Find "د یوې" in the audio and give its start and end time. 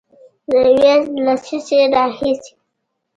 0.49-0.93